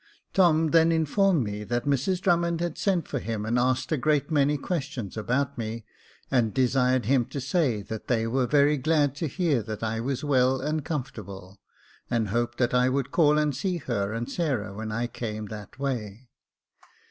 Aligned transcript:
Tom 0.33 0.69
then 0.71 0.91
informed 0.91 1.43
me 1.43 1.63
that 1.63 1.85
Mrs 1.85 2.19
Drummond 2.21 2.59
had 2.59 2.75
sent 2.75 3.07
for 3.07 3.19
him, 3.19 3.45
and 3.45 3.59
asked 3.59 3.91
a 3.91 3.97
great 3.97 4.31
many 4.31 4.57
questions 4.57 5.15
about 5.15 5.59
me, 5.59 5.85
and 6.31 6.55
desired 6.55 7.05
him 7.05 7.23
to 7.25 7.39
say 7.39 7.83
that 7.83 8.07
they 8.07 8.25
were 8.25 8.47
very 8.47 8.77
glad 8.77 9.13
to 9.17 9.27
hear 9.27 9.61
that 9.61 9.83
I 9.83 9.99
was 9.99 10.23
well 10.23 10.59
and 10.59 10.83
comfortable, 10.83 11.59
and 12.09 12.29
hoped 12.29 12.57
that 12.57 12.73
I 12.73 12.89
would 12.89 13.11
call 13.11 13.37
and 13.37 13.55
see 13.55 13.77
her 13.77 14.11
and 14.11 14.27
Sarah 14.27 14.73
when 14.73 14.91
I 14.91 15.05
came 15.05 15.45
that 15.49 15.77
way. 15.77 16.29